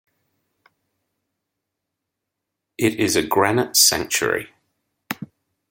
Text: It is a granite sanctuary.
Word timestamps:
It 2.79 2.95
is 2.99 3.15
a 3.15 3.21
granite 3.21 3.77
sanctuary. 3.77 4.49